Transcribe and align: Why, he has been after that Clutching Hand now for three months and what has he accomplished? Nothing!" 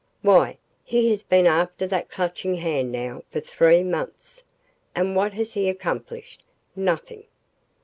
Why, 0.23 0.57
he 0.83 1.11
has 1.11 1.21
been 1.21 1.45
after 1.45 1.85
that 1.85 2.09
Clutching 2.09 2.55
Hand 2.55 2.91
now 2.91 3.21
for 3.29 3.39
three 3.39 3.83
months 3.83 4.43
and 4.95 5.15
what 5.15 5.33
has 5.33 5.53
he 5.53 5.69
accomplished? 5.69 6.43
Nothing!" 6.75 7.25